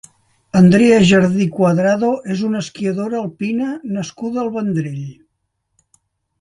[0.59, 5.01] Andrea Jardí Cuadrado és una esquiadora alpina nascuda al Vendrell.